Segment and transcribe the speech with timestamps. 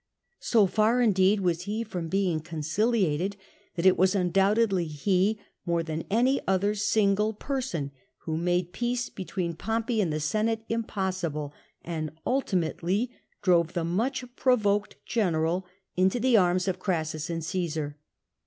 [0.39, 3.37] So far, indeed, was he from being conciliated,
[3.75, 7.91] that it was undoubtedly he, more than any other single person,
[8.25, 11.53] who made peace between Pompey and the Senate impossible,
[11.83, 13.11] and ultimately
[13.43, 17.95] drove the much provoked general into the arms of Crassus and Caesar.